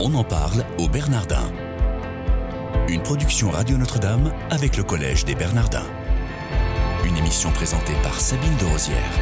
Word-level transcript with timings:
On 0.00 0.14
en 0.14 0.22
parle 0.22 0.64
au 0.78 0.88
Bernardin. 0.88 1.50
Une 2.88 3.02
production 3.02 3.50
Radio 3.50 3.76
Notre-Dame 3.76 4.32
avec 4.48 4.76
le 4.76 4.84
Collège 4.84 5.24
des 5.24 5.34
Bernardins. 5.34 5.88
Une 7.04 7.16
émission 7.16 7.50
présentée 7.50 7.94
par 8.04 8.14
Sabine 8.20 8.56
de 8.60 8.64
Rosière. 8.66 9.18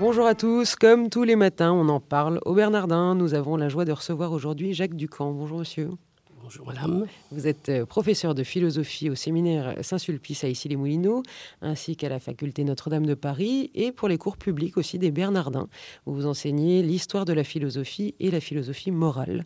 Bonjour 0.00 0.26
à 0.26 0.34
tous, 0.34 0.76
comme 0.76 1.10
tous 1.10 1.24
les 1.24 1.36
matins, 1.36 1.72
on 1.72 1.90
en 1.90 2.00
parle 2.00 2.40
au 2.46 2.54
Bernardin. 2.54 3.14
Nous 3.14 3.34
avons 3.34 3.58
la 3.58 3.68
joie 3.68 3.84
de 3.84 3.92
recevoir 3.92 4.32
aujourd'hui 4.32 4.72
Jacques 4.72 4.96
Ducamp. 4.96 5.32
Bonjour 5.32 5.58
monsieur. 5.58 5.90
Bonjour 6.48 6.66
madame. 6.66 7.06
Vous 7.30 7.46
êtes 7.46 7.68
euh, 7.68 7.84
professeur 7.84 8.34
de 8.34 8.42
philosophie 8.42 9.10
au 9.10 9.14
séminaire 9.14 9.74
Saint-Sulpice 9.82 10.44
à 10.44 10.48
Issy-les-Moulineaux, 10.48 11.22
ainsi 11.60 11.94
qu'à 11.94 12.08
la 12.08 12.20
faculté 12.20 12.64
Notre-Dame 12.64 13.04
de 13.04 13.12
Paris, 13.12 13.70
et 13.74 13.92
pour 13.92 14.08
les 14.08 14.16
cours 14.16 14.38
publics 14.38 14.78
aussi 14.78 14.98
des 14.98 15.10
Bernardins, 15.10 15.68
où 16.06 16.14
vous 16.14 16.24
enseignez 16.24 16.82
l'histoire 16.82 17.26
de 17.26 17.34
la 17.34 17.44
philosophie 17.44 18.14
et 18.18 18.30
la 18.30 18.40
philosophie 18.40 18.90
morale. 18.90 19.42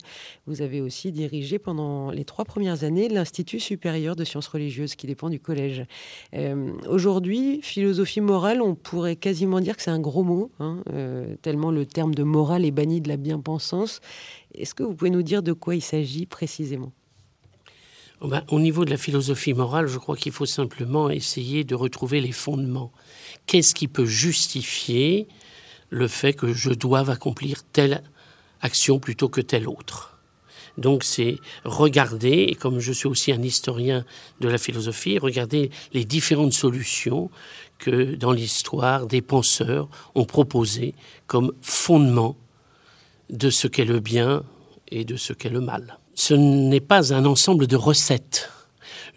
Vous 0.47 0.61
avez 0.61 0.79
aussi 0.79 1.11
dirigé 1.11 1.59
pendant 1.59 2.09
les 2.09 2.23
trois 2.23 2.45
premières 2.45 2.85
années 2.85 3.09
l'Institut 3.09 3.59
supérieur 3.59 4.15
de 4.15 4.23
sciences 4.23 4.47
religieuses 4.47 4.95
qui 4.95 5.05
dépend 5.05 5.29
du 5.29 5.41
collège. 5.41 5.83
Euh, 6.33 6.71
aujourd'hui, 6.87 7.59
philosophie 7.63 8.21
morale, 8.21 8.61
on 8.61 8.75
pourrait 8.75 9.17
quasiment 9.17 9.59
dire 9.59 9.75
que 9.75 9.81
c'est 9.81 9.91
un 9.91 9.99
gros 9.99 10.23
mot, 10.23 10.51
hein, 10.61 10.81
euh, 10.93 11.35
tellement 11.41 11.71
le 11.71 11.85
terme 11.85 12.15
de 12.15 12.23
morale 12.23 12.63
est 12.63 12.71
banni 12.71 13.01
de 13.01 13.09
la 13.09 13.17
bien-pensance. 13.17 13.99
Est-ce 14.55 14.75
que 14.75 14.83
vous 14.83 14.93
pouvez 14.93 15.09
nous 15.09 15.23
dire 15.23 15.43
de 15.43 15.53
quoi 15.53 15.75
il 15.75 15.81
s'agit 15.81 16.25
précisément? 16.25 16.91
Oh 18.21 18.27
ben, 18.27 18.43
Au 18.49 18.59
niveau 18.59 18.85
de 18.85 18.89
la 18.89 18.97
philosophie 18.97 19.53
morale, 19.53 19.87
je 19.87 19.97
crois 19.97 20.15
qu'il 20.15 20.31
faut 20.31 20.45
simplement 20.45 21.09
essayer 21.09 21.63
de 21.63 21.75
retrouver 21.75 22.21
les 22.21 22.31
fondements. 22.31 22.91
Qu'est-ce 23.47 23.73
qui 23.73 23.87
peut 23.87 24.05
justifier 24.05 25.27
le 25.89 26.07
fait 26.07 26.33
que 26.33 26.53
je 26.53 26.71
doive 26.71 27.09
accomplir 27.09 27.63
telle 27.63 28.03
action 28.61 28.99
plutôt 28.99 29.27
que 29.27 29.41
telle 29.41 29.67
autre? 29.67 30.17
Donc 30.77 31.03
c'est 31.03 31.37
regarder, 31.65 32.47
et 32.49 32.55
comme 32.55 32.79
je 32.79 32.91
suis 32.91 33.07
aussi 33.07 33.31
un 33.31 33.41
historien 33.41 34.05
de 34.39 34.47
la 34.47 34.57
philosophie, 34.57 35.19
regarder 35.19 35.69
les 35.93 36.05
différentes 36.05 36.53
solutions 36.53 37.29
que 37.77 38.15
dans 38.15 38.31
l'histoire 38.31 39.05
des 39.05 39.21
penseurs 39.21 39.87
ont 40.15 40.25
proposées 40.25 40.95
comme 41.27 41.51
fondement 41.61 42.37
de 43.33 43.49
ce 43.49 43.67
qu'est 43.67 43.85
le 43.85 43.99
bien 43.99 44.43
et 44.89 45.03
de 45.03 45.17
ce 45.17 45.33
qu'est 45.33 45.49
le 45.49 45.59
mal. 45.59 45.97
Ce 46.15 46.33
n'est 46.33 46.79
pas 46.79 47.13
un 47.13 47.25
ensemble 47.25 47.67
de 47.67 47.75
recettes. 47.75 48.49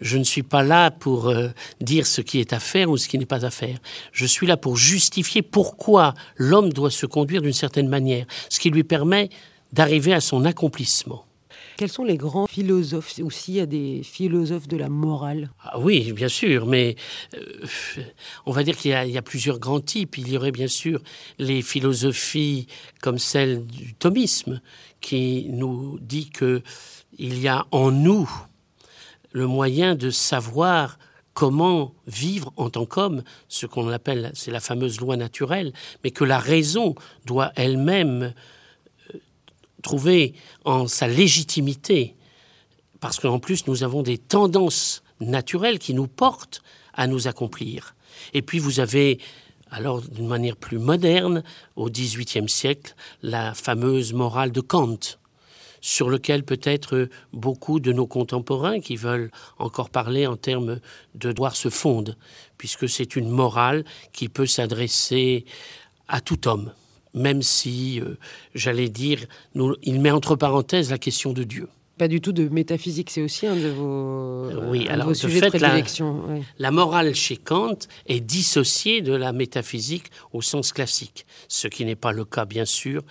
Je 0.01 0.17
ne 0.17 0.23
suis 0.23 0.43
pas 0.43 0.63
là 0.63 0.91
pour 0.91 1.29
euh, 1.29 1.49
dire 1.81 2.05
ce 2.05 2.21
qui 2.21 2.39
est 2.39 2.51
à 2.51 2.59
faire 2.59 2.89
ou 2.89 2.97
ce 2.97 3.07
qui 3.07 3.17
n'est 3.17 3.25
pas 3.25 3.45
à 3.45 3.51
faire. 3.51 3.77
Je 4.11 4.25
suis 4.25 4.47
là 4.47 4.57
pour 4.57 4.75
justifier 4.75 5.41
pourquoi 5.41 6.13
l'homme 6.35 6.73
doit 6.73 6.91
se 6.91 7.05
conduire 7.05 7.41
d'une 7.41 7.53
certaine 7.53 7.87
manière, 7.87 8.25
ce 8.49 8.59
qui 8.59 8.69
lui 8.69 8.83
permet 8.83 9.29
d'arriver 9.73 10.13
à 10.13 10.21
son 10.21 10.45
accomplissement. 10.45 11.26
Quels 11.77 11.89
sont 11.89 12.03
les 12.03 12.17
grands 12.17 12.47
philosophes 12.47 13.19
Aussi, 13.19 13.51
il 13.51 13.55
y 13.57 13.59
a 13.59 13.67
des 13.67 14.01
philosophes 14.03 14.67
de 14.67 14.77
la 14.77 14.89
morale? 14.89 15.51
Ah 15.63 15.77
oui, 15.79 16.11
bien 16.11 16.27
sûr, 16.27 16.65
mais 16.65 16.95
euh, 17.35 17.39
on 18.47 18.51
va 18.51 18.63
dire 18.63 18.75
qu'il 18.75 18.89
y, 18.91 19.11
y, 19.11 19.17
a 19.17 19.21
plusieurs 19.21 19.59
grands 19.59 19.79
types. 19.79 20.17
Il 20.17 20.27
y 20.27 20.37
aurait 20.37 20.51
bien 20.51 20.67
sûr 20.67 20.99
les 21.37 21.61
philosophies 21.61 22.65
comme 22.99 23.19
celle 23.19 23.67
du 23.67 23.93
thomisme, 23.93 24.59
qui 25.01 25.45
nous 25.49 25.99
dit 26.01 26.31
que 26.31 26.63
il 27.19 27.39
y 27.39 27.47
a 27.47 27.67
en 27.69 27.91
nous 27.91 28.27
le 29.31 29.45
moyen 29.45 29.93
de 29.93 30.09
savoir 30.09 30.97
comment 31.35 31.93
vivre 32.07 32.51
en 32.57 32.71
tant 32.71 32.87
qu'homme, 32.87 33.21
ce 33.47 33.67
qu'on 33.67 33.89
appelle, 33.89 34.31
c'est 34.33 34.49
la 34.49 34.59
fameuse 34.59 34.99
loi 34.99 35.15
naturelle, 35.15 35.71
mais 36.03 36.09
que 36.09 36.23
la 36.23 36.39
raison 36.39 36.95
doit 37.27 37.51
elle-même 37.55 38.33
trouver 39.87 40.33
en 40.65 40.85
sa 40.85 41.07
légitimité, 41.07 42.13
parce 42.99 43.21
qu'en 43.21 43.39
plus 43.39 43.67
nous 43.67 43.83
avons 43.83 44.03
des 44.03 44.17
tendances 44.17 45.01
naturelles 45.21 45.79
qui 45.79 45.93
nous 45.93 46.07
portent 46.07 46.61
à 46.93 47.07
nous 47.07 47.29
accomplir. 47.29 47.95
Et 48.33 48.41
puis 48.41 48.59
vous 48.59 48.81
avez, 48.81 49.17
alors 49.71 50.01
d'une 50.01 50.27
manière 50.27 50.57
plus 50.57 50.77
moderne, 50.77 51.41
au 51.77 51.89
XVIIIe 51.89 52.49
siècle, 52.49 52.95
la 53.21 53.53
fameuse 53.53 54.11
morale 54.11 54.51
de 54.51 54.59
Kant, 54.59 54.99
sur 55.79 56.09
lequel 56.09 56.43
peut-être 56.43 57.07
beaucoup 57.31 57.79
de 57.79 57.93
nos 57.93 58.07
contemporains 58.07 58.81
qui 58.81 58.97
veulent 58.97 59.31
encore 59.57 59.89
parler 59.89 60.27
en 60.27 60.35
termes 60.35 60.81
de 61.15 61.31
devoir 61.31 61.55
se 61.55 61.69
fondent, 61.69 62.17
puisque 62.57 62.89
c'est 62.89 63.15
une 63.15 63.29
morale 63.29 63.85
qui 64.11 64.27
peut 64.27 64.47
s'adresser 64.47 65.45
à 66.09 66.19
tout 66.19 66.49
homme 66.49 66.73
même 67.13 67.41
si, 67.41 67.99
euh, 67.99 68.17
j'allais 68.55 68.89
dire, 68.89 69.25
il 69.83 70.01
met 70.01 70.11
entre 70.11 70.35
parenthèses 70.35 70.91
la 70.91 70.97
question 70.97 71.33
de 71.33 71.43
Dieu. 71.43 71.67
Pas 71.97 72.07
du 72.07 72.21
tout 72.21 72.31
de 72.31 72.47
métaphysique, 72.47 73.09
c'est 73.09 73.23
aussi 73.23 73.47
un 73.47 73.55
de 73.55 73.69
vos, 73.69 74.51
oui, 74.69 74.87
alors, 74.87 75.15
sujets 75.15 75.41
de, 75.41 75.47
prédilection. 75.47 76.43
La, 76.59 76.69
morale 76.69 77.15
chez 77.15 77.37
Kant 77.37 77.77
est 78.05 78.19
dissociée 78.19 79.01
de 79.01 79.13
la 79.13 79.33
métaphysique 79.33 80.11
au 80.31 80.43
sens 80.43 80.73
classique, 80.73 81.25
ce 81.47 81.67
qui 81.67 81.85
n'est 81.85 81.95
pas 81.95 82.11
le 82.11 82.23
cas, 82.23 82.45
bien 82.45 82.65
sûr, 82.65 83.01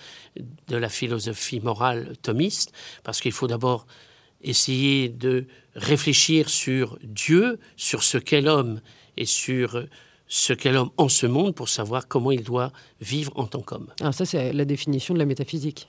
de 0.69 0.77
la 0.77 0.87
philosophie 0.87 1.59
morale 1.59 2.13
thomiste, 2.21 2.71
parce 3.03 3.19
qu'il 3.19 3.33
faut 3.33 3.47
d'abord 3.47 3.87
essayer 4.41 5.09
de 5.09 5.47
réfléchir 5.75 6.47
sur 6.47 6.97
Dieu, 7.03 7.59
sur 7.75 8.03
ce 8.03 8.17
qu'est 8.17 8.41
l'homme 8.41 8.79
et 9.17 9.25
sur 9.25 9.83
ce 10.27 10.53
qu'est 10.53 10.71
l'homme 10.71 10.91
en 10.97 11.09
ce 11.09 11.25
monde 11.25 11.55
pour 11.55 11.69
savoir 11.69 12.07
comment 12.07 12.31
il 12.31 12.43
doit 12.43 12.71
vivre 13.01 13.31
en 13.35 13.47
tant 13.47 13.61
qu'homme. 13.61 13.87
Alors 14.01 14.13
ça, 14.13 14.25
c'est 14.25 14.53
la 14.53 14.65
définition 14.65 15.13
de 15.13 15.19
la 15.19 15.25
métaphysique. 15.25 15.87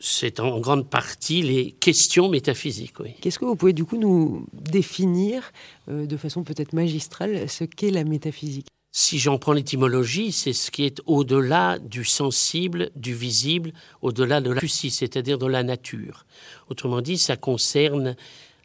C'est 0.00 0.40
en 0.40 0.58
grande 0.58 0.88
partie 0.90 1.42
les 1.42 1.70
questions 1.70 2.28
métaphysiques, 2.28 2.98
oui. 2.98 3.14
Qu'est-ce 3.20 3.38
que 3.38 3.44
vous 3.44 3.54
pouvez 3.54 3.72
du 3.72 3.84
coup 3.84 3.96
nous 3.96 4.46
définir 4.52 5.52
euh, 5.88 6.06
de 6.06 6.16
façon 6.16 6.42
peut-être 6.42 6.72
magistrale 6.72 7.48
ce 7.48 7.62
qu'est 7.62 7.92
la 7.92 8.02
métaphysique? 8.02 8.66
Si 8.94 9.18
j'en 9.18 9.38
prends 9.38 9.52
l'étymologie, 9.52 10.32
c'est 10.32 10.52
ce 10.52 10.70
qui 10.70 10.84
est 10.84 11.00
au-delà 11.06 11.78
du 11.78 12.04
sensible, 12.04 12.90
du 12.94 13.14
visible, 13.14 13.72
au-delà 14.02 14.42
de 14.42 14.50
la 14.50 14.60
c'est-à-dire 14.60 15.38
de 15.38 15.46
la 15.46 15.62
nature. 15.62 16.26
Autrement 16.68 17.00
dit, 17.00 17.16
ça 17.16 17.36
concerne 17.36 18.16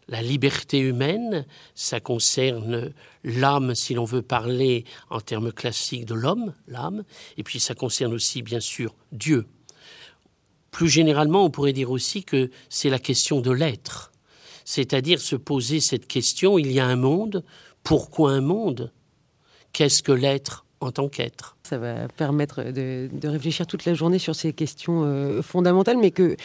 la 0.09 0.22
liberté 0.22 0.79
humaine, 0.79 1.45
ça 1.75 2.00
concerne 2.00 2.94
l'âme, 3.23 3.75
si 3.75 3.94
l'on 3.94 4.06
veut 4.06 4.22
parler 4.22 4.85
en 5.09 5.19
termes 5.19 5.51
classiques 5.51 6.06
de 6.06 6.13
l'homme, 6.13 6.53
l'âme, 6.68 7.03
et 7.38 7.44
puis 7.44 7.59
ça 7.59 7.75
concerne 7.75 8.13
aussi, 8.13 8.41
bien 8.41 8.59
sûr, 8.59 8.95
Dieu. 9.12 9.45
Plus 10.72 10.90
généralement, 10.90 11.44
on 11.44 11.50
pourrait 11.50 11.73
dire 11.73 11.91
aussi 11.91 12.23
que 12.23 12.51
c'est 12.69 12.90
la 12.90 13.00
question 13.00 13.41
de 13.41 13.51
l'être, 13.51 14.12
c'est-à-dire 14.63 15.19
se 15.19 15.35
poser 15.35 15.79
cette 15.79 16.07
question, 16.07 16.57
il 16.57 16.72
y 16.72 16.79
a 16.79 16.85
un 16.85 16.95
monde, 16.95 17.44
pourquoi 17.84 18.31
un 18.31 18.41
monde? 18.41 18.91
Qu'est-ce 19.74 20.03
que 20.03 20.12
l'être? 20.12 20.66
En 20.79 20.91
tant 20.91 21.09
qu'être. 21.09 21.57
Ça 21.63 21.77
va 21.77 22.07
permettre 22.07 22.63
de, 22.63 23.09
réfléchir 23.27 23.65
toute 23.67 23.85
la 23.85 23.93
journée 23.93 24.19
sur 24.19 24.35
ces 24.35 24.53
questions 24.53 25.03
euh, 25.03 25.41
fondamentales, 25.41 25.97
mais 25.97 26.11
que 26.11 26.35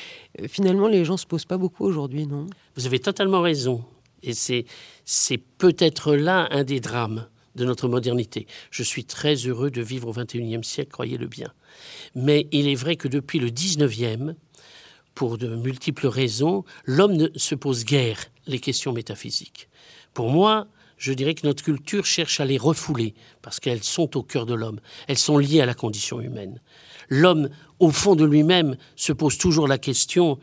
euh, 0.41 0.48
finalement 0.48 0.88
les 0.88 1.04
gens 1.04 1.15
ne 1.15 1.19
se 1.19 1.26
posent 1.26 1.44
pas 1.44 1.59
beaucoup 1.59 1.84
aujourd'hui, 1.84 2.26
non? 2.26 2.47
Vous 2.76 2.87
avez 2.87 2.98
totalement 2.98 3.43
raison. 3.43 3.84
Et 4.22 4.34
c'est, 4.34 4.66
c'est 5.04 5.38
peut-être 5.38 6.15
là 6.15 6.48
un 6.50 6.65
des 6.65 6.81
drames 6.81 7.26
de 7.54 7.65
notre 7.65 7.88
modernité. 7.88 8.47
Je 8.70 8.82
suis 8.82 9.04
très 9.04 9.34
heureux 9.34 9.70
de 9.70 9.82
vivre 9.82 10.09
au 10.09 10.12
XXIe 10.12 10.64
siècle, 10.64 10.91
croyez-le 10.91 11.26
bien. 11.26 11.53
Mais 12.14 12.47
il 12.53 12.69
est 12.69 12.75
vrai 12.75 12.97
que 12.97 13.09
depuis 13.09 13.38
le 13.38 13.50
XIXe, 13.50 14.34
pour 15.14 15.38
de 15.38 15.54
multiples 15.54 16.06
raisons, 16.06 16.64
l'homme 16.87 17.14
ne 17.14 17.28
se 17.37 17.54
pose 17.54 17.84
guère 17.84 18.19
les 18.47 18.59
questions 18.59 18.93
métaphysiques. 18.93 19.69
Pour 20.14 20.31
moi, 20.31 20.66
je 21.02 21.12
dirais 21.12 21.34
que 21.34 21.44
notre 21.44 21.64
culture 21.64 22.06
cherche 22.06 22.38
à 22.38 22.44
les 22.44 22.58
refouler, 22.58 23.14
parce 23.42 23.58
qu'elles 23.58 23.82
sont 23.82 24.16
au 24.16 24.22
cœur 24.22 24.46
de 24.46 24.54
l'homme, 24.54 24.78
elles 25.08 25.18
sont 25.18 25.36
liées 25.36 25.60
à 25.60 25.66
la 25.66 25.74
condition 25.74 26.20
humaine. 26.20 26.60
L'homme, 27.08 27.48
au 27.80 27.90
fond 27.90 28.14
de 28.14 28.24
lui-même, 28.24 28.76
se 28.94 29.12
pose 29.12 29.36
toujours 29.36 29.66
la 29.66 29.78
question, 29.78 30.38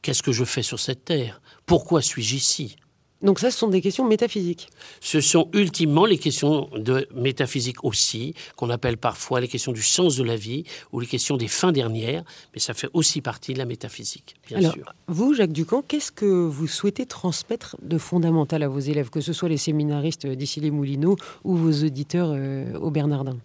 qu'est-ce 0.00 0.22
que 0.22 0.30
je 0.30 0.44
fais 0.44 0.62
sur 0.62 0.78
cette 0.78 1.04
terre? 1.04 1.42
Pourquoi 1.66 2.00
suis-je 2.00 2.36
ici? 2.36 2.76
Donc 3.20 3.40
ça, 3.40 3.50
ce 3.50 3.58
sont 3.58 3.68
des 3.68 3.80
questions 3.80 4.06
métaphysiques. 4.06 4.68
Ce 5.00 5.20
sont 5.20 5.48
ultimement 5.52 6.06
les 6.06 6.18
questions 6.18 6.70
de 6.76 7.08
métaphysique 7.14 7.82
aussi, 7.82 8.34
qu'on 8.54 8.70
appelle 8.70 8.96
parfois 8.96 9.40
les 9.40 9.48
questions 9.48 9.72
du 9.72 9.82
sens 9.82 10.16
de 10.16 10.22
la 10.22 10.36
vie 10.36 10.64
ou 10.92 11.00
les 11.00 11.06
questions 11.06 11.36
des 11.36 11.48
fins 11.48 11.72
dernières, 11.72 12.22
mais 12.54 12.60
ça 12.60 12.74
fait 12.74 12.88
aussi 12.92 13.20
partie 13.20 13.54
de 13.54 13.58
la 13.58 13.64
métaphysique, 13.64 14.36
bien 14.46 14.58
Alors, 14.58 14.72
sûr. 14.72 14.94
Vous, 15.08 15.34
Jacques 15.34 15.52
Ducamp, 15.52 15.82
qu'est-ce 15.82 16.12
que 16.12 16.26
vous 16.26 16.68
souhaitez 16.68 17.06
transmettre 17.06 17.76
de 17.82 17.98
fondamental 17.98 18.62
à 18.62 18.68
vos 18.68 18.78
élèves, 18.78 19.10
que 19.10 19.20
ce 19.20 19.32
soit 19.32 19.48
les 19.48 19.56
séminaristes 19.56 20.26
d'ici 20.26 20.60
les 20.60 20.70
Moulineaux 20.70 21.16
ou 21.42 21.56
vos 21.56 21.72
auditeurs 21.84 22.30
euh, 22.32 22.72
au 22.78 22.90
Bernardin? 22.90 23.36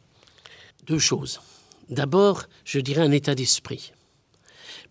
Deux 0.86 1.00
choses. 1.00 1.42
D'abord, 1.90 2.44
je 2.64 2.80
dirais 2.80 3.02
un 3.02 3.12
état 3.12 3.34
d'esprit 3.34 3.92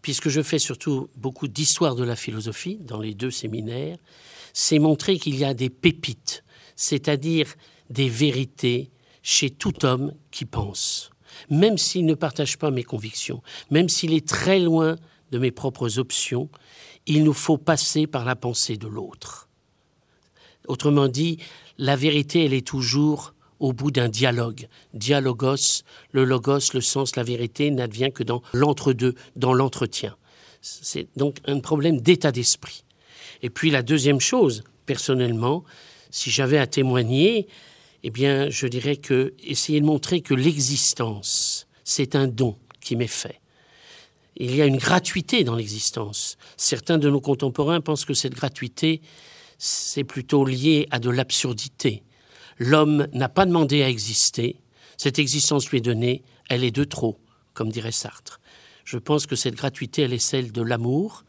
puisque 0.03 0.29
je 0.29 0.43
fais 0.43 0.59
surtout 0.59 1.09
beaucoup 1.17 1.47
d'histoire 1.47 1.95
de 1.95 2.03
la 2.03 2.17
philosophie 2.17 2.79
dans 2.81 3.01
les 3.01 3.15
deux 3.15 3.31
séminaires, 3.31 3.97
c'est 4.53 4.79
montrer 4.79 5.19
qu'il 5.19 5.37
y 5.37 5.45
a 5.45 5.55
des 5.55 5.71
pépites, 5.71 6.45
c'est-à-dire 6.77 7.55
des 7.91 8.09
vérités 8.09 8.91
chez 9.23 9.51
tout 9.51 9.85
homme 9.85 10.13
qui 10.31 10.45
pense, 10.45 11.11
même 11.51 11.79
s'il 11.79 12.07
ne 12.07 12.15
partage 12.15 12.59
pas 12.59 12.71
mes 12.71 12.85
convictions, 12.85 13.43
même 13.71 13.89
s'il 13.89 14.13
est 14.13 14.27
très 14.27 14.59
loin 14.59 14.97
de 15.31 15.39
mes 15.39 15.51
propres 15.51 15.99
options, 15.99 16.51
il 17.07 17.25
nous 17.25 17.33
faut 17.33 17.59
passer 17.59 18.07
par 18.07 18.25
la 18.25 18.37
pensée 18.37 18.77
de 18.77 18.89
l'autre. 18.89 19.49
Autrement 20.69 21.09
dit, 21.09 21.39
la 21.79 21.97
vérité, 21.97 22.45
elle 22.45 22.55
est 22.55 22.67
toujours 22.67 23.35
au 23.59 23.73
bout 23.73 23.91
d'un 23.91 24.09
dialogue. 24.09 24.69
Dialogos, 24.95 25.83
le 26.11 26.25
logos, 26.25 26.73
le 26.75 26.81
sens, 26.81 27.17
la 27.17 27.23
vérité 27.23 27.71
n'advient 27.71 28.11
que 28.13 28.23
dans 28.23 28.43
l'entre-deux, 28.53 29.15
dans 29.37 29.55
l'entretien. 29.55 30.17
C'est 30.61 31.09
donc 31.17 31.39
un 31.47 31.61
problème 31.61 32.01
d'état 32.01 32.33
d'esprit. 32.33 32.85
Et 33.43 33.51
puis 33.51 33.71
la 33.71 33.83
deuxième 33.83 34.21
chose, 34.21 34.65
personnellement, 34.87 35.65
si 36.11 36.31
j'avais 36.31 36.59
à 36.59 36.67
témoigner, 36.67 37.49
eh 38.03 38.11
bien, 38.11 38.51
je 38.51 38.67
dirais 38.67 38.97
que 38.97 39.35
essayer 39.43 39.81
de 39.81 39.87
montrer 39.87 40.21
que 40.21 40.35
l'existence, 40.35 41.67
c'est 41.85 42.17
un 42.17 42.27
don 42.27 42.57
qui 42.81 42.97
m'est 42.97 43.07
fait. 43.07 43.41
Il 44.37 44.55
y 44.55 44.63
a 44.63 44.67
une 44.67 44.79
gratuité 44.79 45.45
dans 45.45 45.55
l'existence. 45.55 46.37
Certains 46.57 46.99
de 46.99 47.11
nos 47.11 47.21
contemporains 47.21 47.81
pensent 47.81 48.05
que 48.05 48.15
cette 48.15 48.35
gratuité, 48.35 49.03
c'est 49.59 50.05
plutôt 50.05 50.45
lié 50.45 50.89
à 50.91 50.99
de 50.99 51.11
l'absurdité. 51.11 52.03
L'homme 52.59 53.07
n'a 53.13 53.29
pas 53.29 53.47
demandé 53.47 53.83
à 53.83 53.89
exister, 53.89 54.61
cette 54.97 55.19
existence 55.19 55.69
lui 55.71 55.79
est 55.79 55.83
donnée, 55.83 56.23
elle 56.49 56.65
est 56.65 56.71
de 56.71 56.85
trop, 56.85 57.19
comme 57.55 57.71
dirait 57.71 57.93
Sartre. 57.93 58.41
Je 58.85 58.99
pense 58.99 59.27
que 59.27 59.37
cette 59.37 59.55
gratuité, 59.55 60.03
elle 60.03 60.13
est 60.13 60.19
celle 60.19 60.53
de 60.53 60.63
l'amour. 60.63 61.25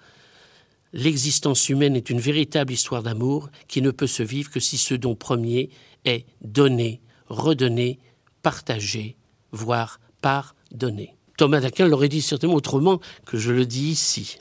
L'existence 0.94 1.70
humaine 1.70 1.96
est 1.96 2.12
une 2.12 2.20
véritable 2.20 2.72
histoire 2.72 3.02
d'amour 3.02 3.50
qui 3.68 3.82
ne 3.82 3.90
peut 3.90 4.08
se 4.08 4.22
vivre 4.22 4.52
que 4.52 4.60
si 4.60 4.78
ce 4.78 4.94
don 4.94 5.16
premier 5.16 5.72
est 6.06 6.26
donné, 6.42 7.02
redonné, 7.28 8.00
partagé, 8.44 9.18
voire 9.52 10.00
pardonné. 10.22 11.16
Thomas 11.38 11.62
d'Aquin 11.62 11.88
l'aurait 11.88 12.10
dit 12.10 12.22
certainement 12.22 12.56
autrement 12.56 13.00
que 13.26 13.40
je 13.40 13.52
le 13.52 13.66
dis 13.66 13.90
ici. 13.90 14.38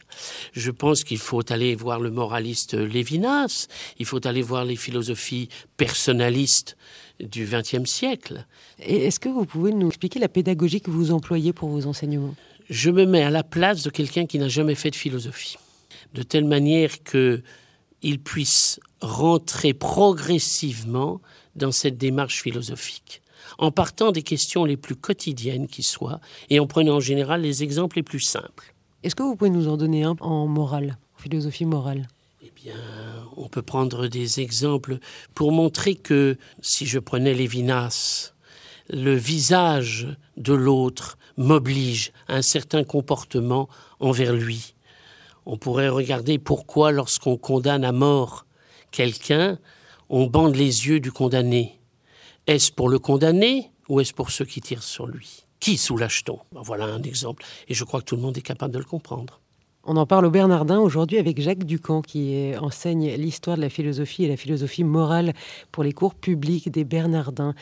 Je 0.52 0.70
pense 0.70 1.04
qu'il 1.04 1.16
faut 1.16 1.40
aller 1.50 1.75
voir 1.75 2.00
le 2.00 2.10
moraliste 2.10 2.75
Lévinas, 2.75 3.69
il 3.98 4.05
faut 4.05 4.26
aller 4.26 4.43
voir 4.43 4.66
les 4.66 4.76
philosophies 4.76 5.48
personnalistes 5.78 6.76
du 7.19 7.46
XXe 7.46 7.88
siècle. 7.88 8.46
Est-ce 8.78 9.20
que 9.20 9.31
vous 9.31 9.46
pouvez 9.46 9.72
nous 9.72 9.88
expliquer 9.88 10.19
la 10.19 10.28
pédagogie 10.28 10.82
que 10.82 10.90
vous 10.90 11.12
employez 11.12 11.55
pour 11.55 11.70
vos 11.70 11.87
enseignements? 11.87 12.34
Je 12.69 12.90
me 12.90 13.06
mets 13.06 13.22
à 13.22 13.31
la 13.31 13.43
place 13.43 13.82
de 13.82 13.90
quelqu'un 13.90 14.26
qui 14.26 14.38
n'a 14.38 14.48
jamais 14.48 14.75
fait 14.75 14.90
de 14.90 14.96
philosophie, 14.96 15.56
de 16.14 16.22
telle 16.22 16.44
manière 16.44 17.02
que 17.02 17.42
il 18.02 18.18
puisse 18.20 18.80
rentrer 19.00 19.74
progressivement 19.74 21.20
dans 21.54 21.72
cette 21.72 21.98
démarche 21.98 22.42
philosophique 22.42 23.22
en 23.58 23.70
partant 23.70 24.12
des 24.12 24.22
questions 24.22 24.64
les 24.64 24.76
plus 24.76 24.96
quotidiennes 24.96 25.68
qui 25.68 25.82
soient 25.82 26.20
et 26.50 26.60
en 26.60 26.66
prenant 26.66 26.96
en 26.96 27.00
général 27.00 27.42
les 27.42 27.62
exemples 27.62 27.96
les 27.96 28.02
plus 28.02 28.20
simples. 28.20 28.74
Est-ce 29.02 29.14
que 29.14 29.22
vous 29.22 29.36
pouvez 29.36 29.50
nous 29.50 29.68
en 29.68 29.76
donner 29.76 30.04
un 30.04 30.16
en 30.20 30.46
morale, 30.46 30.98
en 31.16 31.22
philosophie 31.22 31.64
morale? 31.64 32.08
Eh 32.42 32.52
bien, 32.54 32.74
on 33.36 33.48
peut 33.48 33.62
prendre 33.62 34.06
des 34.08 34.40
exemples 34.40 34.98
pour 35.34 35.52
montrer 35.52 35.94
que 35.94 36.36
si 36.60 36.86
je 36.86 36.98
prenais 36.98 37.34
Lévinas, 37.34 38.32
le 38.88 39.14
visage 39.14 40.08
de 40.36 40.52
l'autre 40.52 41.18
m'oblige 41.36 42.12
à 42.28 42.36
un 42.36 42.42
certain 42.42 42.84
comportement 42.84 43.68
envers 44.00 44.32
lui. 44.32 44.71
On 45.46 45.56
pourrait 45.56 45.88
regarder 45.88 46.38
pourquoi 46.38 46.92
lorsqu'on 46.92 47.36
condamne 47.36 47.84
à 47.84 47.92
mort 47.92 48.46
quelqu'un, 48.90 49.58
on 50.08 50.26
bande 50.26 50.54
les 50.54 50.86
yeux 50.86 51.00
du 51.00 51.10
condamné. 51.10 51.80
Est-ce 52.46 52.70
pour 52.70 52.88
le 52.88 52.98
condamner 52.98 53.70
ou 53.88 54.00
est-ce 54.00 54.12
pour 54.12 54.30
ceux 54.30 54.44
qui 54.44 54.60
tirent 54.60 54.82
sur 54.82 55.06
lui? 55.06 55.44
Qui 55.60 55.78
soulage-t-on? 55.78 56.38
Ben, 56.52 56.60
Voilà 56.62 56.84
un 56.84 57.02
exemple, 57.02 57.44
et 57.68 57.74
je 57.74 57.84
crois 57.84 58.00
que 58.00 58.06
tout 58.06 58.16
le 58.16 58.22
monde 58.22 58.36
est 58.36 58.42
capable 58.42 58.74
de 58.74 58.78
le 58.78 58.84
comprendre. 58.84 59.40
On 59.84 59.96
en 59.96 60.06
parle 60.06 60.26
au 60.26 60.30
Bernardin 60.30 60.78
aujourd'hui 60.78 61.18
avec 61.18 61.40
Jacques 61.40 61.64
Ducamp 61.64 62.02
qui 62.02 62.52
enseigne 62.60 63.14
l'histoire 63.16 63.56
de 63.56 63.62
la 63.62 63.68
philosophie 63.68 64.24
et 64.24 64.28
la 64.28 64.36
philosophie 64.36 64.84
morale 64.84 65.32
pour 65.72 65.82
les 65.82 65.92
cours 65.92 66.14
publics 66.14 66.70
des 66.70 66.84
Bernardins. 66.84 67.54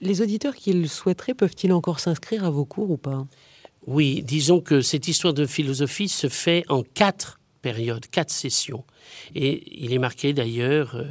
Les 0.00 0.22
auditeurs 0.22 0.54
qui 0.54 0.72
le 0.72 0.86
souhaiteraient 0.86 1.34
peuvent-ils 1.34 1.72
encore 1.72 1.98
s'inscrire 1.98 2.44
à 2.44 2.50
vos 2.50 2.64
cours 2.64 2.90
ou 2.90 2.96
pas? 2.96 3.26
Oui, 3.86 4.22
disons 4.22 4.60
que 4.60 4.80
cette 4.80 5.08
histoire 5.08 5.34
de 5.34 5.46
philosophie 5.46 6.08
se 6.08 6.28
fait 6.28 6.64
en 6.68 6.82
quatre 6.82 7.38
période, 7.62 8.06
quatre 8.06 8.30
sessions. 8.30 8.84
Et 9.34 9.84
il 9.84 9.92
est 9.92 9.98
marqué 9.98 10.32
d'ailleurs 10.32 10.94
euh, 10.94 11.04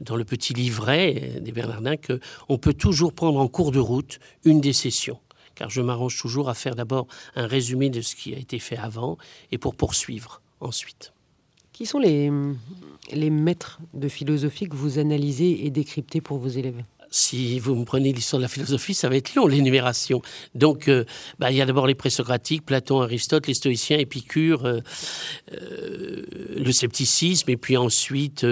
dans 0.00 0.16
le 0.16 0.24
petit 0.24 0.54
livret 0.54 1.40
des 1.40 1.52
Bernardins 1.52 1.96
qu'on 1.96 2.58
peut 2.58 2.74
toujours 2.74 3.12
prendre 3.12 3.38
en 3.38 3.48
cours 3.48 3.70
de 3.70 3.78
route 3.78 4.18
une 4.44 4.60
des 4.60 4.72
sessions. 4.72 5.20
Car 5.54 5.70
je 5.70 5.80
m'arrange 5.80 6.18
toujours 6.18 6.48
à 6.48 6.54
faire 6.54 6.74
d'abord 6.74 7.06
un 7.36 7.46
résumé 7.46 7.90
de 7.90 8.00
ce 8.00 8.16
qui 8.16 8.34
a 8.34 8.38
été 8.38 8.58
fait 8.58 8.76
avant 8.76 9.18
et 9.52 9.58
pour 9.58 9.74
poursuivre 9.74 10.40
ensuite. 10.60 11.12
Qui 11.72 11.86
sont 11.86 11.98
les, 11.98 12.30
les 13.12 13.30
maîtres 13.30 13.80
de 13.94 14.08
philosophie 14.08 14.68
que 14.68 14.76
vous 14.76 14.98
analysez 14.98 15.64
et 15.64 15.70
décryptez 15.70 16.20
pour 16.20 16.38
vos 16.38 16.48
élèves? 16.48 16.82
Si 17.10 17.58
vous 17.58 17.74
me 17.74 17.84
prenez 17.84 18.12
l'histoire 18.12 18.38
de 18.38 18.44
la 18.44 18.48
philosophie, 18.48 18.94
ça 18.94 19.08
va 19.08 19.16
être 19.16 19.34
long, 19.34 19.46
l'énumération. 19.46 20.22
Donc, 20.54 20.88
euh, 20.88 21.04
bah, 21.38 21.50
il 21.50 21.56
y 21.56 21.60
a 21.60 21.66
d'abord 21.66 21.86
les 21.86 21.96
présocratiques, 21.96 22.64
Platon, 22.64 23.02
Aristote, 23.02 23.48
les 23.48 23.54
stoïciens, 23.54 23.98
Épicure, 23.98 24.64
euh, 24.64 24.80
euh, 25.52 26.24
le 26.56 26.72
scepticisme, 26.72 27.50
et 27.50 27.56
puis 27.56 27.76
ensuite, 27.76 28.46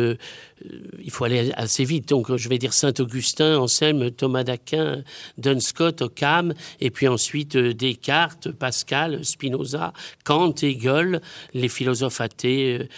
il 1.03 1.11
faut 1.11 1.25
aller 1.25 1.53
assez 1.55 1.85
vite. 1.85 2.09
Donc, 2.09 2.35
je 2.35 2.49
vais 2.49 2.59
dire 2.59 2.73
Saint-Augustin, 2.73 3.59
Anselme, 3.59 4.11
Thomas 4.11 4.45
d'Aquin, 4.45 5.03
Duns 5.37 5.61
Scott, 5.61 6.03
Occam, 6.03 6.55
et 6.81 6.91
puis 6.91 7.09
ensuite 7.09 7.57
Descartes, 7.57 8.51
Pascal, 8.51 9.25
Spinoza, 9.25 9.93
Kant, 10.25 10.55
Hegel, 10.63 11.21
les 11.55 11.69
philosophes 11.69 12.21
athées, 12.21 12.89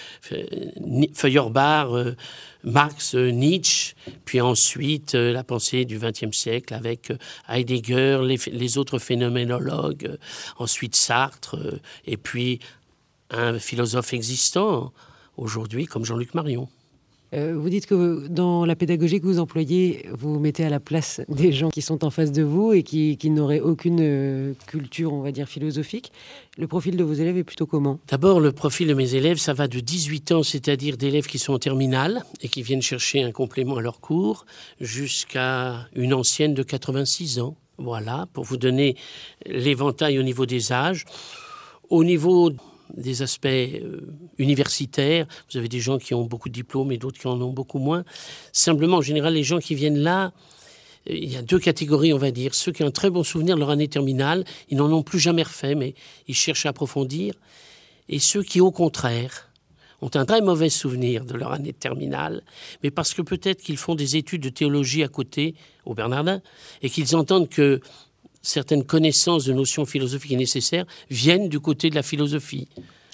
Feuerbach, 1.14 1.88
Marx, 2.64 3.14
Nietzsche, 3.14 3.94
puis 4.24 4.40
ensuite 4.40 5.14
euh, 5.14 5.32
la 5.32 5.44
pensée 5.44 5.84
du 5.84 5.98
XXe 5.98 6.36
siècle 6.36 6.74
avec 6.74 7.10
euh, 7.10 7.16
Heidegger, 7.48 8.20
les, 8.22 8.78
autres 8.78 8.98
phénoménologues, 8.98 10.06
euh, 10.06 10.16
ensuite 10.58 10.94
Sartre, 10.96 11.56
et 12.04 12.16
puis 12.16 12.60
un 13.30 13.58
philosophe 13.58 14.12
existant 14.12 14.92
aujourd'hui 15.36 15.86
comme 15.86 16.04
Jean-Luc 16.04 16.34
Marion. 16.34 16.68
Euh, 17.32 17.54
vous 17.56 17.68
dites 17.68 17.86
que 17.86 18.26
dans 18.26 18.64
la 18.64 18.74
pédagogie 18.74 19.20
que 19.20 19.26
vous 19.26 19.38
employez, 19.38 20.08
vous 20.12 20.40
mettez 20.40 20.64
à 20.64 20.68
la 20.68 20.80
place 20.80 21.20
des 21.28 21.52
gens 21.52 21.70
qui 21.70 21.82
sont 21.82 22.04
en 22.04 22.10
face 22.10 22.32
de 22.32 22.42
vous 22.42 22.72
et 22.72 22.82
qui, 22.82 23.16
n'auraient 23.30 23.60
aucune 23.60 24.00
euh, 24.00 24.54
culture, 24.66 25.12
on 25.12 25.22
va 25.22 25.30
dire, 25.30 25.48
philosophique. 25.48 26.12
Le 26.58 26.66
profil 26.66 26.96
de 26.96 27.04
vos 27.04 27.12
élèves 27.12 27.36
est 27.36 27.44
plutôt 27.44 27.66
comment? 27.66 28.00
D'abord, 28.08 28.40
le 28.40 28.50
profil 28.50 28.88
de 28.88 28.94
mes 28.94 29.14
élèves, 29.14 29.38
ça 29.38 29.52
va 29.52 29.68
de 29.68 29.78
18 29.78 30.32
ans, 30.32 30.42
c'est-à-dire 30.42 30.96
d'élèves 30.96 31.26
qui 31.26 31.38
sont 31.38 31.52
en 31.52 31.58
terminale 31.58 32.24
et 32.42 32.48
qui 32.48 32.62
viennent 32.62 32.82
chercher 32.82 33.22
un 33.22 33.30
complément 33.30 33.76
à 33.76 33.80
leur 33.80 34.00
cours, 34.00 34.44
jusqu'à 34.80 35.86
une 35.94 36.12
ancienne 36.12 36.54
de 36.54 36.62
86 36.64 37.38
ans. 37.38 37.56
Voilà, 37.78 38.26
pour 38.32 38.44
vous 38.44 38.56
donner 38.56 38.96
l'éventail 39.46 40.18
au 40.18 40.22
niveau 40.22 40.46
des 40.46 40.72
âges. 40.72 41.06
Au 41.88 42.04
niveau 42.04 42.52
des 42.96 43.22
aspects 43.22 43.46
euh, 43.46 44.00
universitaires. 44.38 45.26
Vous 45.50 45.58
avez 45.58 45.68
des 45.68 45.80
gens 45.80 45.98
qui 45.98 46.14
ont 46.14 46.24
beaucoup 46.24 46.48
de 46.48 46.54
diplômes 46.54 46.92
et 46.92 46.98
d'autres 46.98 47.18
qui 47.18 47.26
en 47.26 47.40
ont 47.40 47.52
beaucoup 47.52 47.78
moins. 47.78 48.04
Simplement, 48.52 48.98
en 48.98 49.02
général, 49.02 49.34
les 49.34 49.42
gens 49.42 49.58
qui 49.58 49.74
viennent 49.74 49.98
là, 49.98 50.32
euh, 51.08 51.14
il 51.14 51.32
y 51.32 51.36
a 51.36 51.42
deux 51.42 51.58
catégories, 51.58 52.12
on 52.12 52.18
va 52.18 52.30
dire. 52.30 52.54
Ceux 52.54 52.72
qui 52.72 52.82
ont 52.82 52.86
un 52.86 52.90
très 52.90 53.10
bon 53.10 53.22
souvenir 53.22 53.54
de 53.54 53.60
leur 53.60 53.70
année 53.70 53.88
terminale, 53.88 54.44
ils 54.68 54.76
n'en 54.76 54.90
ont 54.92 55.02
plus 55.02 55.18
jamais 55.18 55.42
refait, 55.42 55.74
mais 55.74 55.94
ils 56.28 56.34
cherchent 56.34 56.66
à 56.66 56.70
approfondir. 56.70 57.34
Et 58.08 58.18
ceux 58.18 58.42
qui, 58.42 58.60
au 58.60 58.70
contraire, 58.70 59.50
ont 60.02 60.10
un 60.14 60.24
très 60.24 60.40
mauvais 60.40 60.70
souvenir 60.70 61.24
de 61.24 61.34
leur 61.34 61.52
année 61.52 61.72
terminale, 61.72 62.42
mais 62.82 62.90
parce 62.90 63.14
que 63.14 63.22
peut-être 63.22 63.62
qu'ils 63.62 63.76
font 63.76 63.94
des 63.94 64.16
études 64.16 64.42
de 64.42 64.48
théologie 64.48 65.02
à 65.02 65.08
côté, 65.08 65.54
au 65.84 65.94
Bernardin, 65.94 66.40
et 66.82 66.90
qu'ils 66.90 67.14
entendent 67.16 67.48
que 67.48 67.80
certaines 68.42 68.84
connaissances 68.84 69.44
de 69.44 69.52
notions 69.52 69.86
philosophiques 69.86 70.36
nécessaires 70.36 70.86
viennent 71.10 71.48
du 71.48 71.60
côté 71.60 71.90
de 71.90 71.94
la 71.94 72.02
philosophie 72.02 72.68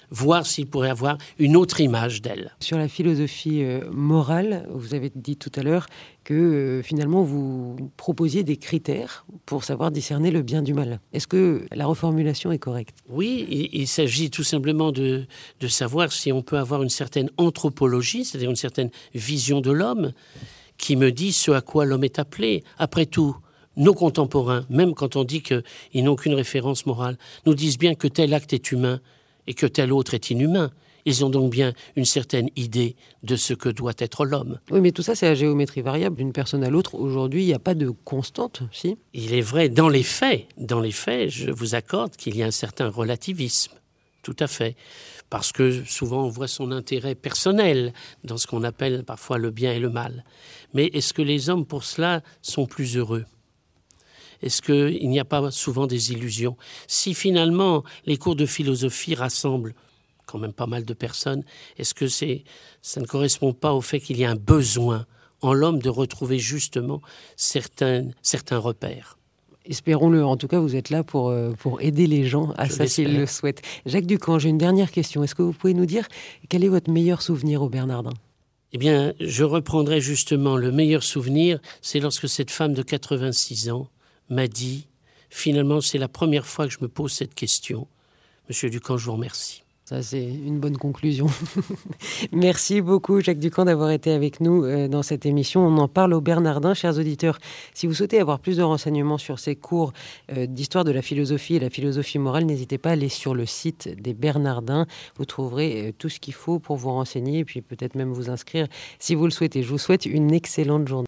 voir 0.09 0.45
s'il 0.45 0.67
pourrait 0.67 0.89
avoir 0.89 1.17
une 1.37 1.55
autre 1.55 1.81
image 1.81 2.21
d'elle. 2.21 2.55
Sur 2.59 2.77
la 2.77 2.87
philosophie 2.87 3.63
euh, 3.63 3.89
morale, 3.91 4.67
vous 4.71 4.93
avez 4.93 5.11
dit 5.13 5.37
tout 5.37 5.51
à 5.55 5.63
l'heure 5.63 5.87
que 6.23 6.33
euh, 6.33 6.83
finalement 6.83 7.23
vous 7.23 7.75
proposiez 7.97 8.43
des 8.43 8.57
critères 8.57 9.25
pour 9.45 9.63
savoir 9.63 9.91
discerner 9.91 10.31
le 10.31 10.41
bien 10.41 10.61
du 10.61 10.73
mal. 10.73 10.99
Est-ce 11.13 11.27
que 11.27 11.65
la 11.71 11.85
reformulation 11.85 12.51
est 12.51 12.59
correcte? 12.59 12.97
Oui, 13.09 13.69
il, 13.71 13.87
s'agit 13.87 14.29
tout 14.29 14.43
simplement 14.43 14.91
de, 14.91 15.25
de 15.59 15.67
savoir 15.67 16.11
si 16.11 16.31
on 16.31 16.41
peut 16.41 16.57
avoir 16.57 16.83
une 16.83 16.89
certaine 16.89 17.29
anthropologie, 17.37 18.25
c'est-à-dire 18.25 18.49
une 18.49 18.55
certaine 18.55 18.89
vision 19.13 19.61
de 19.61 19.71
l'homme, 19.71 20.13
qui 20.77 20.95
me 20.95 21.11
dit 21.11 21.33
ce 21.33 21.51
à 21.51 21.61
quoi 21.61 21.85
l'homme 21.85 22.03
est 22.03 22.19
appelé. 22.19 22.63
Après 22.77 23.05
tout, 23.05 23.35
nos 23.77 23.93
contemporains, 23.93 24.65
même 24.69 24.93
quand 24.93 25.15
on 25.15 25.23
dit 25.23 25.41
qu'ils 25.41 26.03
n'ont 26.03 26.15
qu'une 26.15 26.33
référence 26.33 26.85
morale, 26.85 27.17
nous 27.45 27.55
disent 27.55 27.77
bien 27.77 27.95
que 27.95 28.07
tel 28.07 28.33
acte 28.33 28.53
est 28.53 28.71
humain 28.71 28.99
et 29.47 29.53
que 29.53 29.65
tel 29.65 29.93
autre 29.93 30.13
est 30.13 30.29
inhumain. 30.29 30.71
Ils 31.05 31.23
ont 31.23 31.29
donc 31.29 31.49
bien 31.49 31.71
une 31.95 32.03
certaine 32.03 32.49
idée 32.57 32.97
de 33.23 33.37
ce 33.37 33.53
que 33.53 33.69
doit 33.69 33.93
être 33.97 34.25
l'homme. 34.25 34.59
Oui, 34.71 34.81
mais 34.81 34.91
tout 34.91 35.03
ça, 35.03 35.15
c'est 35.15 35.27
la 35.27 35.35
géométrie 35.35 35.81
variable 35.81 36.17
d'une 36.17 36.33
personne 36.33 36.65
à 36.65 36.69
l'autre. 36.69 36.95
Aujourd'hui, 36.95 37.43
il 37.43 37.47
n'y 37.47 37.53
a 37.53 37.59
pas 37.59 37.75
de 37.75 37.91
constante, 38.03 38.63
si? 38.73 38.97
Il 39.13 39.33
est 39.33 39.41
vrai, 39.41 39.69
dans 39.69 39.87
les 39.87 40.03
faits, 40.03 40.47
dans 40.57 40.81
les 40.81 40.91
faits, 40.91 41.29
je 41.29 41.49
vous 41.49 41.75
accorde 41.75 42.17
qu'il 42.17 42.35
y 42.35 42.43
a 42.43 42.47
un 42.47 42.51
certain 42.51 42.89
relativisme 42.89 43.71
tout 44.27 44.35
à 44.39 44.47
fait. 44.47 44.75
Parce 45.29 45.53
que 45.53 45.85
souvent 45.85 46.25
on 46.25 46.29
voit 46.29 46.49
son 46.49 46.71
intérêt 46.71 47.15
personnel 47.15 47.93
dans 48.25 48.37
ce 48.37 48.45
qu'on 48.45 48.63
appelle 48.63 49.05
parfois 49.05 49.37
le 49.37 49.51
bien 49.51 49.71
et 49.71 49.79
le 49.79 49.89
mal. 49.89 50.25
Mais 50.73 50.87
est-ce 50.87 51.13
que 51.13 51.21
les 51.21 51.49
hommes 51.49 51.65
pour 51.65 51.85
cela 51.85 52.21
sont 52.41 52.65
plus 52.65 52.97
heureux? 52.97 53.25
Est-ce 54.41 54.61
qu'il 54.61 55.09
n'y 55.09 55.19
a 55.19 55.25
pas 55.25 55.51
souvent 55.51 55.87
des 55.87 56.11
illusions? 56.11 56.57
Si 56.87 57.13
finalement 57.13 57.83
les 58.05 58.17
cours 58.17 58.35
de 58.35 58.45
philosophie 58.45 59.15
rassemblent 59.15 59.73
quand 60.25 60.39
même 60.39 60.53
pas 60.53 60.67
mal 60.67 60.83
de 60.85 60.93
personnes, 60.93 61.43
est-ce 61.77 61.93
que 61.93 62.07
c'est, 62.07 62.43
ça 62.81 62.99
ne 62.99 63.05
correspond 63.05 63.53
pas 63.53 63.73
au 63.73 63.81
fait 63.81 63.99
qu'il 63.99 64.17
y 64.17 64.25
a 64.25 64.31
un 64.31 64.35
besoin 64.35 65.05
en 65.41 65.53
l'homme 65.53 65.79
de 65.79 65.89
retrouver 65.89 66.37
justement 66.37 67.01
certains, 67.35 68.09
certains 68.21 68.57
repères? 68.57 69.17
Espérons-le. 69.65 70.25
En 70.25 70.37
tout 70.37 70.47
cas, 70.47 70.59
vous 70.59 70.75
êtes 70.75 70.89
là 70.89 71.03
pour, 71.03 71.29
euh, 71.29 71.51
pour 71.51 71.81
aider 71.81 72.07
les 72.07 72.25
gens 72.25 72.51
à 72.57 72.69
ça 72.69 72.87
s'ils 72.87 73.17
le 73.17 73.25
souhaitent. 73.25 73.61
Jacques 73.85 74.05
Ducamp, 74.05 74.39
j'ai 74.39 74.49
une 74.49 74.57
dernière 74.57 74.91
question. 74.91 75.23
Est-ce 75.23 75.35
que 75.35 75.41
vous 75.41 75.51
pouvez 75.51 75.73
nous 75.73 75.85
dire 75.85 76.07
quel 76.49 76.63
est 76.63 76.69
votre 76.69 76.89
meilleur 76.89 77.21
souvenir 77.21 77.61
au 77.61 77.69
Bernardin? 77.69 78.13
Eh 78.73 78.77
bien, 78.77 79.13
je 79.19 79.43
reprendrai 79.43 80.01
justement 80.01 80.57
le 80.57 80.71
meilleur 80.71 81.03
souvenir, 81.03 81.59
c'est 81.81 81.99
lorsque 81.99 82.27
cette 82.27 82.51
femme 82.51 82.73
de 82.73 82.81
86 82.81 83.69
ans 83.69 83.89
m'a 84.29 84.47
dit, 84.47 84.87
finalement, 85.29 85.81
c'est 85.81 85.97
la 85.97 86.07
première 86.07 86.45
fois 86.45 86.67
que 86.67 86.73
je 86.73 86.79
me 86.81 86.87
pose 86.87 87.11
cette 87.11 87.35
question. 87.35 87.87
Monsieur 88.49 88.69
Ducamp, 88.69 88.97
je 88.97 89.05
vous 89.05 89.13
remercie. 89.13 89.63
Ça, 89.87 90.03
c'est 90.03 90.21
une 90.21 90.59
bonne 90.59 90.75
conclusion. 90.75 91.27
Merci 92.33 92.81
beaucoup, 92.81 93.21
Jacques 93.21 93.39
Ducamp, 93.39 93.63
d'avoir 93.63 93.89
été 93.91 94.11
avec 94.11 94.41
nous 94.41 94.65
euh, 94.65 94.89
dans 94.89 95.01
cette 95.01 95.25
émission. 95.25 95.65
On 95.65 95.77
en 95.77 95.87
parle 95.87 96.13
au 96.13 96.19
Bernardin, 96.19 96.73
chers 96.73 96.97
auditeurs. 96.97 97.39
Si 97.73 97.87
vous 97.87 97.93
souhaitez 97.93 98.19
avoir 98.19 98.39
plus 98.39 98.57
de 98.57 98.63
renseignements 98.63 99.17
sur 99.17 99.39
ces 99.39 99.55
cours 99.55 99.93
euh, 100.35 100.45
d'histoire 100.45 100.83
de 100.83 100.91
la 100.91 101.01
philosophie 101.01 101.55
et 101.55 101.59
la 101.61 101.69
philosophie 101.69 102.19
morale, 102.19 102.43
n'hésitez 102.43 102.77
pas 102.77 102.89
à 102.89 102.93
aller 102.93 103.07
sur 103.07 103.33
le 103.33 103.45
site 103.45 103.87
des 104.01 104.13
Bernardins. 104.13 104.87
Vous 105.15 105.23
trouverez 105.23 105.87
euh, 105.87 105.91
tout 105.97 106.09
ce 106.09 106.19
qu'il 106.19 106.33
faut 106.33 106.59
pour 106.59 106.75
vous 106.75 106.91
renseigner 106.91 107.39
et 107.39 107.45
puis 107.45 107.61
peut-être 107.61 107.95
même 107.95 108.11
vous 108.11 108.29
inscrire 108.29 108.67
si 108.99 109.15
vous 109.15 109.23
le 109.23 109.31
souhaitez. 109.31 109.63
Je 109.63 109.69
vous 109.69 109.77
souhaite 109.77 110.05
une 110.05 110.33
excellente 110.33 110.85
journée. 110.85 111.07